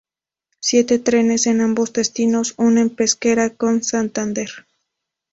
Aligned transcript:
Siete 0.59 0.97
trenes 0.97 1.45
en 1.45 1.61
ambos 1.61 1.93
destinos 1.93 2.55
unen 2.57 2.89
Pesquera 2.89 3.51
con 3.51 3.83
Santander. 3.83 4.49